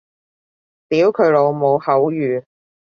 [0.87, 2.43] 屌佢老母口語